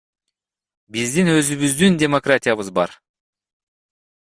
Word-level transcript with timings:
Биздин 0.95 1.29
өзүбүздүн 1.33 1.99
демократиябыз 2.05 2.69
бар. 2.81 2.91